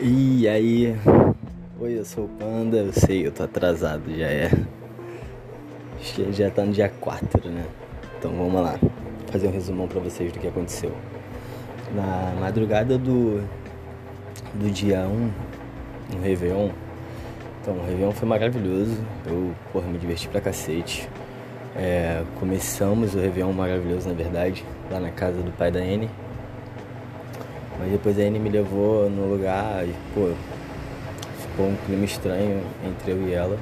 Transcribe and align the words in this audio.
E 0.00 0.46
aí? 0.46 0.96
Oi, 1.80 1.98
eu 1.98 2.04
sou 2.04 2.26
o 2.26 2.28
Panda, 2.28 2.76
eu 2.76 2.92
sei, 2.92 3.26
eu 3.26 3.32
tô 3.32 3.42
atrasado, 3.42 4.04
já 4.16 4.26
é. 4.26 4.48
Acho 5.98 6.14
que 6.14 6.32
já 6.32 6.48
tá 6.50 6.62
no 6.62 6.70
dia 6.70 6.88
4, 7.00 7.50
né? 7.50 7.66
Então 8.16 8.30
vamos 8.30 8.62
lá, 8.62 8.78
fazer 9.26 9.48
um 9.48 9.50
resumão 9.50 9.88
pra 9.88 9.98
vocês 9.98 10.32
do 10.32 10.38
que 10.38 10.46
aconteceu. 10.46 10.92
Na 11.96 12.32
madrugada 12.38 12.96
do, 12.96 13.42
do 14.54 14.70
dia 14.70 15.00
1, 15.00 16.14
no 16.14 16.22
Réveillon, 16.22 16.70
então 17.60 17.74
o 17.74 17.84
Réveillon 17.84 18.12
foi 18.12 18.28
maravilhoso, 18.28 18.96
eu, 19.26 19.52
porra, 19.72 19.88
me 19.88 19.98
diverti 19.98 20.28
pra 20.28 20.40
cacete. 20.40 21.08
É, 21.74 22.22
começamos 22.38 23.16
o 23.16 23.18
Réveillon 23.18 23.52
maravilhoso, 23.52 24.08
na 24.08 24.14
verdade, 24.14 24.64
lá 24.92 25.00
na 25.00 25.10
casa 25.10 25.42
do 25.42 25.50
pai 25.50 25.72
da 25.72 25.80
Anne 25.80 26.08
mas 27.78 27.92
depois 27.92 28.18
a 28.18 28.22
Anne 28.22 28.38
me 28.38 28.48
levou 28.48 29.08
no 29.08 29.26
lugar 29.26 29.86
e, 29.86 29.94
pô, 30.12 30.32
ficou 31.38 31.66
um 31.66 31.76
clima 31.86 32.04
estranho 32.04 32.62
entre 32.84 33.12
eu 33.12 33.28
e 33.28 33.32
ela. 33.32 33.56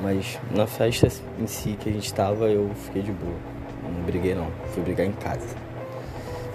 Mas 0.00 0.38
na 0.54 0.66
festa 0.66 1.08
em 1.38 1.46
si 1.46 1.76
que 1.78 1.90
a 1.90 1.92
gente 1.92 2.12
tava, 2.12 2.48
eu 2.48 2.70
fiquei 2.74 3.02
de 3.02 3.12
boa. 3.12 3.36
Não 3.82 4.02
briguei 4.04 4.34
não, 4.34 4.48
fui 4.72 4.82
brigar 4.82 5.06
em 5.06 5.12
casa. 5.12 5.56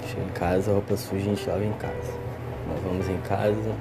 Cheguei 0.08 0.26
em 0.26 0.30
casa, 0.30 0.74
roupa 0.74 0.98
suja 0.98 1.18
a 1.18 1.36
gente 1.36 1.48
lava 1.48 1.64
em 1.64 1.74
casa. 1.74 2.14
Nós 2.68 2.80
vamos 2.84 3.08
em 3.08 3.18
casa, 3.22 3.76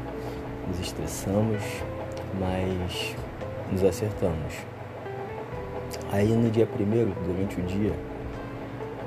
nos 0.67 0.79
estressamos, 0.81 1.63
mas 2.39 3.17
nos 3.73 3.85
acertamos. 3.85 4.55
Aí 6.13 6.29
no 6.29 6.51
dia 6.51 6.67
primeiro, 6.67 7.15
durante 7.27 7.59
o 7.59 7.63
dia, 7.63 7.93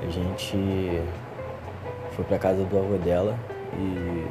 a 0.02 0.10
gente 0.10 1.00
foi 2.12 2.24
pra 2.24 2.38
casa 2.38 2.64
do 2.64 2.78
avô 2.78 2.96
dela 2.98 3.36
e 3.74 4.26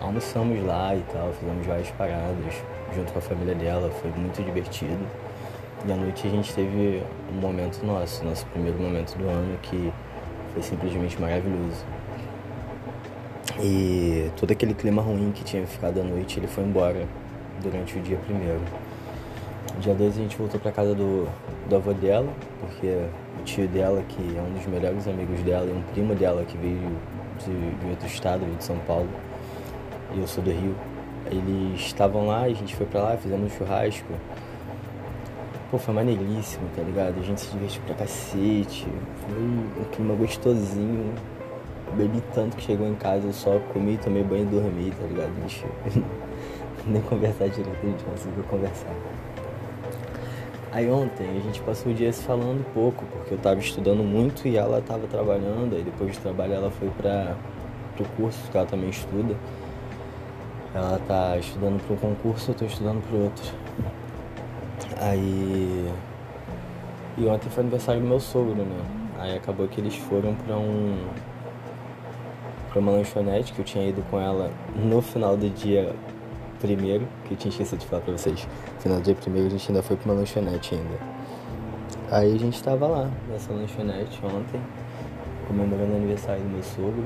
almoçamos 0.00 0.64
lá 0.64 0.94
e 0.94 1.02
tal, 1.12 1.32
fizemos 1.32 1.66
várias 1.66 1.90
paradas 1.92 2.54
junto 2.94 3.12
com 3.12 3.18
a 3.18 3.22
família 3.22 3.54
dela, 3.54 3.90
foi 3.90 4.10
muito 4.10 4.42
divertido. 4.42 5.06
E 5.86 5.92
à 5.92 5.96
noite 5.96 6.26
a 6.26 6.30
gente 6.30 6.54
teve 6.54 7.02
um 7.30 7.40
momento 7.40 7.84
nosso, 7.84 8.24
nosso 8.24 8.46
primeiro 8.46 8.78
momento 8.78 9.16
do 9.18 9.28
ano, 9.28 9.58
que 9.62 9.92
foi 10.52 10.62
simplesmente 10.62 11.20
maravilhoso. 11.20 11.84
E 13.60 14.30
todo 14.36 14.50
aquele 14.50 14.74
clima 14.74 15.02
ruim 15.02 15.30
que 15.32 15.44
tinha 15.44 15.66
ficado 15.66 16.00
à 16.00 16.04
noite, 16.04 16.38
ele 16.38 16.46
foi 16.46 16.64
embora 16.64 17.06
durante 17.62 17.98
o 17.98 18.00
dia 18.00 18.16
primeiro. 18.16 18.60
Dia 19.80 19.94
2 19.94 20.16
a 20.16 20.20
gente 20.20 20.36
voltou 20.36 20.58
para 20.60 20.72
casa 20.72 20.94
do, 20.94 21.28
do 21.68 21.76
avô 21.76 21.92
dela, 21.92 22.32
porque 22.60 23.06
o 23.40 23.44
tio 23.44 23.68
dela, 23.68 24.02
que 24.08 24.36
é 24.36 24.40
um 24.40 24.52
dos 24.54 24.66
melhores 24.66 25.06
amigos 25.06 25.40
dela, 25.42 25.66
e 25.66 25.72
um 25.72 25.82
primo 25.92 26.14
dela 26.14 26.44
que 26.44 26.56
veio 26.56 26.96
de, 27.38 27.90
outro 27.90 28.06
estado, 28.06 28.44
de 28.56 28.64
São 28.64 28.78
Paulo, 28.80 29.08
e 30.14 30.20
eu 30.20 30.26
sou 30.26 30.42
do 30.42 30.50
Rio. 30.50 30.74
Eles 31.26 31.80
estavam 31.80 32.26
lá, 32.26 32.42
a 32.42 32.50
gente 32.50 32.76
foi 32.76 32.86
pra 32.86 33.02
lá, 33.02 33.16
fizemos 33.16 33.52
um 33.52 33.56
churrasco. 33.56 34.12
Pô, 35.70 35.78
foi 35.78 35.94
maneiríssimo, 35.94 36.68
tá 36.76 36.82
ligado? 36.82 37.18
A 37.18 37.22
gente 37.22 37.40
se 37.40 37.50
divertiu 37.50 37.82
pra 37.86 37.94
cacete, 37.94 38.86
foi 39.26 39.38
um 39.38 39.84
clima 39.90 40.14
gostosinho. 40.14 41.14
Bebi 41.96 42.22
tanto 42.34 42.56
que 42.56 42.62
chegou 42.62 42.86
em 42.88 42.94
casa, 42.94 43.26
eu 43.26 43.32
só 43.32 43.58
comi, 43.72 43.96
tomei 43.96 44.22
banho 44.22 44.42
e 44.42 44.46
dormi, 44.46 44.90
tá 44.90 45.06
ligado? 45.06 45.30
A 45.30 45.48
gente 45.48 45.64
nem 46.86 47.00
conversar 47.02 47.48
direito, 47.48 47.78
a 47.82 47.86
gente 47.86 48.04
conseguiu 48.04 48.44
conversar. 48.44 48.94
Aí 50.74 50.90
ontem 50.90 51.24
a 51.30 51.40
gente 51.40 51.62
passou 51.62 51.92
o 51.92 51.94
dia 51.94 52.12
se 52.12 52.24
falando 52.24 52.66
pouco, 52.74 53.04
porque 53.06 53.32
eu 53.32 53.38
tava 53.38 53.60
estudando 53.60 54.02
muito 54.02 54.48
e 54.48 54.56
ela 54.56 54.82
tava 54.82 55.06
trabalhando, 55.06 55.76
aí 55.76 55.84
depois 55.84 56.10
de 56.10 56.18
trabalho 56.18 56.52
ela 56.52 56.68
foi 56.68 56.90
para 56.90 57.36
pro 57.94 58.04
curso 58.16 58.50
que 58.50 58.56
ela 58.56 58.66
também 58.66 58.90
estuda. 58.90 59.36
Ela 60.74 61.00
tá 61.06 61.38
estudando 61.38 61.80
para 61.80 61.94
um 61.94 61.96
concurso, 61.96 62.50
eu 62.50 62.56
tô 62.56 62.64
estudando 62.64 63.00
para 63.08 63.16
outro. 63.16 63.44
Aí 65.00 65.88
e 67.16 67.24
ontem 67.24 67.48
foi 67.50 67.62
aniversário 67.62 68.00
do 68.00 68.08
meu 68.08 68.18
sogro, 68.18 68.56
né? 68.56 68.84
Aí 69.20 69.36
acabou 69.36 69.68
que 69.68 69.80
eles 69.80 69.94
foram 69.94 70.34
para 70.34 70.56
um 70.56 71.06
para 72.68 72.80
uma 72.80 72.90
lanchonete 72.90 73.52
que 73.52 73.60
eu 73.60 73.64
tinha 73.64 73.88
ido 73.88 74.02
com 74.10 74.18
ela 74.18 74.50
no 74.74 75.00
final 75.00 75.36
do 75.36 75.48
dia 75.48 75.94
primeiro, 76.60 77.06
que 77.24 77.36
tinha 77.36 77.50
esquecido 77.50 77.78
de 77.80 77.86
falar 77.86 78.02
pra 78.02 78.12
vocês. 78.12 78.46
Final 78.78 78.98
do 78.98 79.04
dia 79.04 79.14
primeiro 79.14 79.48
a 79.48 79.50
gente 79.50 79.70
ainda 79.70 79.82
foi 79.82 79.96
pra 79.96 80.10
uma 80.10 80.20
lanchonete 80.20 80.74
ainda. 80.74 80.98
Aí 82.10 82.34
a 82.34 82.38
gente 82.38 82.62
tava 82.62 82.86
lá, 82.86 83.10
nessa 83.28 83.52
lanchonete 83.52 84.20
ontem, 84.24 84.60
comemorando 85.48 85.92
o 85.92 85.96
aniversário 85.96 86.42
do 86.42 86.48
meu 86.48 86.62
sogro. 86.62 87.04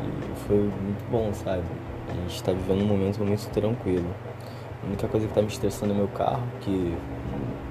E 0.00 0.38
foi 0.46 0.56
muito 0.56 1.10
bom, 1.10 1.32
sabe? 1.32 1.64
A 2.08 2.28
gente 2.28 2.42
tá 2.42 2.52
vivendo 2.52 2.82
um 2.82 2.86
momento 2.86 3.18
muito 3.24 3.48
tranquilo. 3.50 4.08
A 4.82 4.86
única 4.86 5.06
coisa 5.06 5.26
que 5.26 5.34
tá 5.34 5.40
me 5.40 5.48
estressando 5.48 5.92
é 5.92 5.96
meu 5.96 6.08
carro, 6.08 6.42
que, 6.60 6.96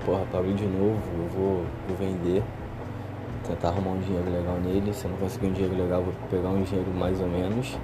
porra, 0.06 0.24
parou 0.32 0.54
de 0.54 0.66
novo, 0.66 1.02
eu 1.18 1.30
vou, 1.30 1.66
vou 1.88 1.98
vender. 1.98 2.42
Tentar 3.46 3.70
arrumar 3.70 3.92
um 3.92 4.00
dinheiro 4.00 4.32
legal 4.32 4.58
nele. 4.64 4.94
Se 4.94 5.06
eu 5.06 5.12
não 5.12 5.18
conseguir 5.18 5.48
um 5.48 5.52
dinheiro 5.52 5.76
legal, 5.76 6.04
vou 6.04 6.14
pegar 6.30 6.50
um 6.50 6.64
dinheiro 6.64 6.92
mais 6.94 7.20
ou 7.20 7.28
menos. 7.28 7.78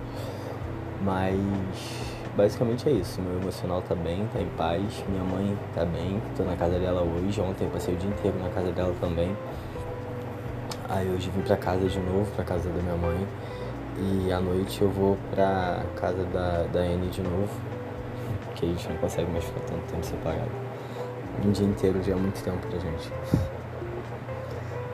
Mas 1.01 1.35
basicamente 2.37 2.87
é 2.87 2.91
isso. 2.91 3.19
Meu 3.19 3.41
emocional 3.41 3.81
tá 3.81 3.95
bem, 3.95 4.29
tá 4.31 4.39
em 4.39 4.47
paz. 4.49 5.03
Minha 5.09 5.23
mãe 5.23 5.57
tá 5.73 5.83
bem, 5.83 6.21
tô 6.37 6.43
na 6.43 6.55
casa 6.55 6.77
dela 6.77 7.01
hoje. 7.01 7.41
Ontem 7.41 7.67
passei 7.67 7.95
o 7.95 7.97
dia 7.97 8.09
inteiro 8.09 8.37
na 8.39 8.49
casa 8.49 8.71
dela 8.71 8.93
também. 9.01 9.35
Aí 10.87 11.09
hoje 11.09 11.29
vim 11.31 11.41
pra 11.41 11.57
casa 11.57 11.89
de 11.89 11.99
novo, 11.99 12.31
pra 12.35 12.45
casa 12.45 12.69
da 12.69 12.81
minha 12.81 12.95
mãe. 12.95 13.27
E 13.97 14.31
à 14.31 14.39
noite 14.39 14.79
eu 14.81 14.89
vou 14.89 15.17
pra 15.31 15.83
casa 15.95 16.23
da, 16.25 16.63
da 16.71 16.79
Anne 16.79 17.07
de 17.07 17.21
novo. 17.21 17.49
Que 18.55 18.65
a 18.65 18.69
gente 18.69 18.87
não 18.87 18.97
consegue 18.97 19.29
mais 19.31 19.43
ficar 19.43 19.59
tanto 19.61 19.81
tempo 19.91 20.05
separado. 20.05 20.51
Um 21.43 21.51
dia 21.51 21.65
inteiro 21.65 22.01
já 22.03 22.13
é 22.13 22.15
muito 22.15 22.41
tempo 22.43 22.57
pra 22.67 22.79
gente. 22.79 23.11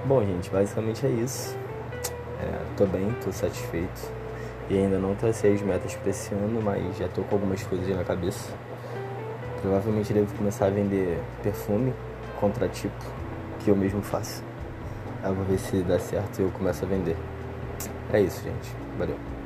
Bom, 0.06 0.24
gente, 0.24 0.50
basicamente 0.50 1.06
é 1.06 1.10
isso. 1.10 1.56
É, 2.42 2.60
tô 2.76 2.86
bem, 2.86 3.14
tô 3.24 3.32
satisfeito. 3.32 4.23
E 4.70 4.78
ainda 4.78 4.98
não 4.98 5.16
tracei 5.16 5.54
as 5.54 5.62
metas 5.62 5.96
para 5.96 6.10
esse 6.10 6.34
ano, 6.34 6.62
mas 6.62 6.98
já 6.98 7.08
tô 7.08 7.22
com 7.24 7.36
algumas 7.36 7.62
coisas 7.64 7.88
na 7.96 8.04
cabeça. 8.04 8.54
Provavelmente 9.62 10.14
devo 10.14 10.34
começar 10.36 10.68
a 10.68 10.70
vender 10.70 11.20
perfume, 11.42 11.94
contratipo, 12.40 13.06
que 13.60 13.70
eu 13.70 13.76
mesmo 13.76 14.02
faço. 14.02 14.44
Eu 15.24 15.34
vou 15.34 15.46
ver 15.46 15.58
se 15.58 15.82
dá 15.84 16.00
certo 16.00 16.40
e 16.40 16.42
eu 16.44 16.52
começo 16.52 16.84
a 16.84 16.88
vender. 16.88 17.16
É 18.12 18.20
isso, 18.20 18.44
gente. 18.44 18.76
Valeu. 18.98 19.43